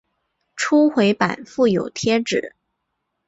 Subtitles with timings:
[0.55, 2.55] 初回版附有贴纸。